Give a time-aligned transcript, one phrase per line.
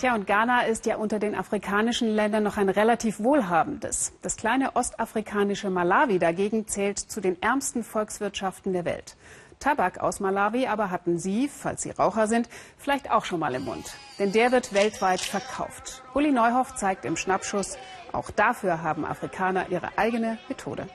[0.00, 4.14] Tja, und Ghana ist ja unter den afrikanischen Ländern noch ein relativ wohlhabendes.
[4.22, 9.18] Das kleine ostafrikanische Malawi dagegen zählt zu den ärmsten Volkswirtschaften der Welt.
[9.58, 13.66] Tabak aus Malawi aber hatten Sie, falls Sie Raucher sind, vielleicht auch schon mal im
[13.66, 13.92] Mund.
[14.18, 16.02] Denn der wird weltweit verkauft.
[16.14, 17.76] Uli Neuhoff zeigt im Schnappschuss,
[18.12, 20.88] auch dafür haben Afrikaner ihre eigene Methode.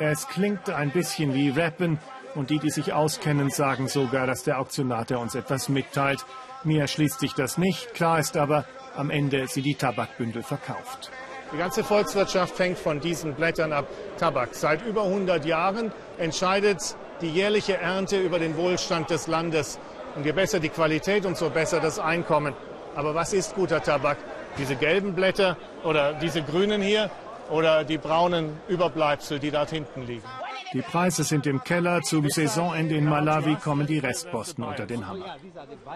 [0.00, 2.00] Es klingt ein bisschen wie Rappen,
[2.34, 6.24] und die, die sich auskennen, sagen sogar, dass der Auktionator uns etwas mitteilt.
[6.64, 7.94] Mir erschließt sich das nicht.
[7.94, 8.64] Klar ist aber,
[8.96, 11.10] am Ende sind die Tabakbündel verkauft.
[11.52, 13.86] Die ganze Volkswirtschaft hängt von diesen Blättern ab.
[14.18, 14.50] Tabak.
[14.54, 19.78] Seit über 100 Jahren entscheidet die jährliche Ernte über den Wohlstand des Landes.
[20.14, 22.54] Und je besser die Qualität, umso besser das Einkommen.
[22.94, 24.18] Aber was ist guter Tabak?
[24.58, 27.10] Diese gelben Blätter oder diese grünen hier
[27.48, 30.26] oder die braunen Überbleibsel, die dort hinten liegen?
[30.72, 32.02] Die Preise sind im Keller.
[32.02, 35.36] Zum Saisonende in Malawi kommen die Restposten unter den Hammer.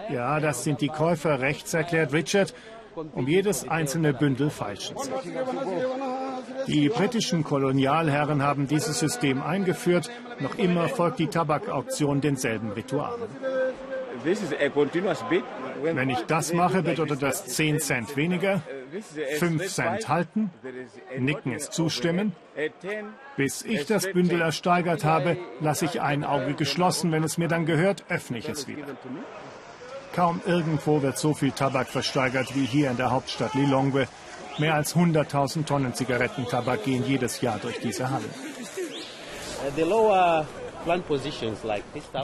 [0.09, 2.53] Ja, das sind die Käufer rechts, erklärt Richard,
[3.13, 5.11] um jedes einzelne Bündel feilschen sie.
[6.67, 10.09] Die britischen Kolonialherren haben dieses System eingeführt.
[10.39, 13.21] Noch immer folgt die Tabakauktion denselben Ritualen.
[15.83, 18.61] Wenn ich das mache, bedeutet das 10 Cent weniger,
[19.01, 20.51] 5 Cent halten,
[21.17, 22.33] Nicken ist zustimmen.
[23.37, 27.11] Bis ich das Bündel ersteigert habe, lasse ich ein Auge geschlossen.
[27.11, 28.85] Wenn es mir dann gehört, öffne ich es wieder.
[30.15, 34.07] Kaum irgendwo wird so viel Tabak versteigert wie hier in der Hauptstadt Lilongwe.
[34.57, 38.33] Mehr als 100.000 Tonnen Zigarettentabak gehen jedes Jahr durch diese Hallen.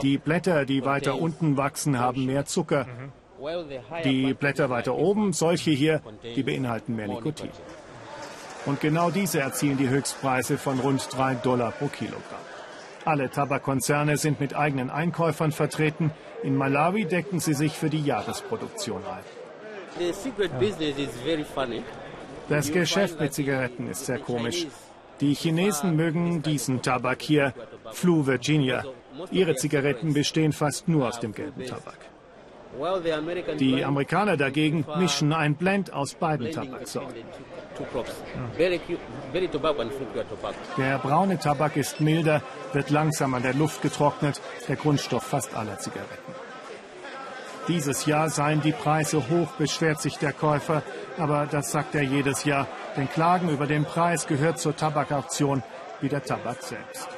[0.02, 2.86] Die Blätter, die weiter unten wachsen, haben mehr Zucker.
[4.04, 7.50] Die Blätter weiter oben, solche hier, die beinhalten mehr Nikotin.
[8.66, 12.40] Und genau diese erzielen die Höchstpreise von rund 3 Dollar pro Kilogramm.
[13.04, 16.12] Alle Tabakkonzerne sind mit eigenen Einkäufern vertreten.
[16.44, 19.24] In Malawi decken sie sich für die Jahresproduktion ein.
[22.48, 24.66] Das Geschäft mit Zigaretten ist sehr komisch.
[25.20, 27.54] Die Chinesen mögen diesen Tabak hier,
[27.92, 28.84] Flu Virginia.
[29.30, 32.11] Ihre Zigaretten bestehen fast nur aus dem gelben Tabak.
[33.58, 37.22] Die Amerikaner dagegen mischen ein Blend aus beiden Tabaksorten.
[40.78, 45.78] Der braune Tabak ist milder, wird langsam an der Luft getrocknet, der Grundstoff fast aller
[45.78, 46.34] Zigaretten.
[47.68, 50.82] Dieses Jahr seien die Preise hoch, beschwert sich der Käufer,
[51.16, 52.66] aber das sagt er jedes Jahr,
[52.96, 55.62] denn Klagen über den Preis gehört zur Tabakauktion
[56.00, 57.08] wie der Tabak selbst.